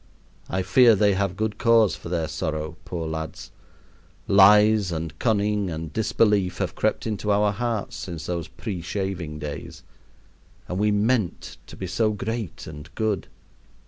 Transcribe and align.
I 0.49 0.63
fear 0.63 0.95
they 0.95 1.13
have 1.13 1.37
good 1.37 1.59
cause 1.59 1.95
for 1.95 2.09
their 2.09 2.27
sorrow, 2.27 2.75
poor 2.85 3.07
lads. 3.07 3.51
Lies 4.27 4.91
and 4.91 5.13
cunning 5.19 5.69
and 5.69 5.93
disbelief 5.93 6.57
have 6.57 6.73
crept 6.73 7.05
into 7.05 7.29
our 7.29 7.51
hearts 7.51 7.97
since 7.97 8.25
those 8.25 8.47
preshaving 8.47 9.37
days 9.37 9.83
and 10.67 10.79
we 10.79 10.89
meant 10.89 11.57
to 11.67 11.77
be 11.77 11.85
so 11.85 12.13
great 12.13 12.65
and 12.65 12.89
good. 12.95 13.27